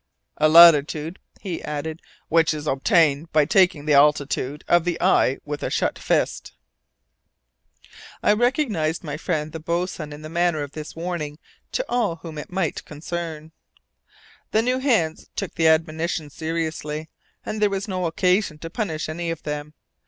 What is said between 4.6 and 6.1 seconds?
of the eye with a shut